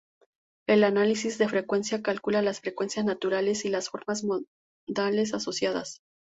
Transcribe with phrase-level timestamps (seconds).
[0.67, 4.23] El análisis de frecuencia calcula las frecuencias naturales y las formas
[4.87, 6.01] modales asociadas.